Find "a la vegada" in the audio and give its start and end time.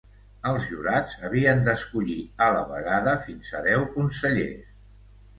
2.45-3.13